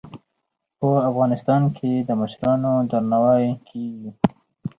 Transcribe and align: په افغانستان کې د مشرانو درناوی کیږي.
په 0.79 0.89
افغانستان 1.09 1.61
کې 1.77 1.91
د 2.07 2.09
مشرانو 2.21 2.73
درناوی 2.91 3.47
کیږي. 3.67 4.09